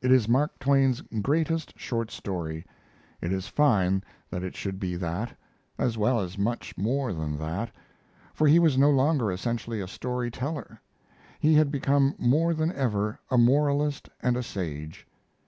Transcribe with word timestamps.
It 0.00 0.12
is 0.12 0.28
Mark 0.28 0.60
Twain's 0.60 1.00
greatest 1.00 1.76
short 1.76 2.12
story. 2.12 2.64
It 3.20 3.32
is 3.32 3.48
fine 3.48 4.04
that 4.30 4.44
it 4.44 4.54
should 4.54 4.78
be 4.78 4.94
that, 4.94 5.36
as 5.76 5.98
well 5.98 6.20
as 6.20 6.38
much 6.38 6.78
more 6.78 7.12
than 7.12 7.36
that; 7.38 7.72
for 8.32 8.46
he 8.46 8.60
was 8.60 8.78
no 8.78 8.92
longer 8.92 9.32
essentially 9.32 9.80
a 9.80 9.88
story 9.88 10.30
teller. 10.30 10.80
He 11.40 11.54
had 11.54 11.72
become 11.72 12.14
more 12.16 12.54
than 12.54 12.70
ever 12.74 13.18
a 13.28 13.36
moralist 13.36 14.08
and 14.22 14.36
a 14.36 14.42
sage. 14.44 15.04